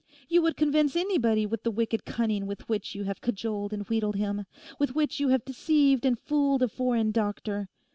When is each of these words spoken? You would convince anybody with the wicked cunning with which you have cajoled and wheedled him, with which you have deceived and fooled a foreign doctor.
You 0.27 0.41
would 0.41 0.57
convince 0.57 0.95
anybody 0.95 1.45
with 1.45 1.61
the 1.61 1.69
wicked 1.69 2.05
cunning 2.05 2.47
with 2.47 2.67
which 2.67 2.95
you 2.95 3.03
have 3.03 3.21
cajoled 3.21 3.71
and 3.71 3.87
wheedled 3.87 4.15
him, 4.15 4.47
with 4.79 4.95
which 4.95 5.19
you 5.19 5.27
have 5.27 5.45
deceived 5.45 6.07
and 6.07 6.17
fooled 6.17 6.63
a 6.63 6.67
foreign 6.67 7.11
doctor. 7.11 7.69